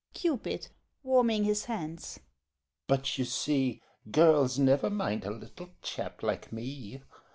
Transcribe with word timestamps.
CUPID 0.15 0.69
(warming 1.03 1.43
his 1.43 1.65
hands) 1.65 2.19
But, 2.87 3.19
you 3.19 3.25
see, 3.25 3.83
Girls 4.09 4.57
never 4.57 4.89
mind 4.89 5.25
a 5.25 5.29
little 5.31 5.69
chap 5.83 6.23
like 6.23 6.51
me. 6.51 7.03